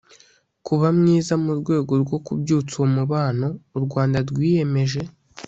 kuba 0.65 0.87
mwiza 0.97 1.33
mu 1.43 1.51
rwego 1.59 1.91
rwo 2.03 2.17
kubyutsa 2.25 2.73
uwo 2.77 2.87
mubano 2.95 3.47
u 3.77 3.79
rwanda 3.85 4.17
rwiyemeje 4.29 5.01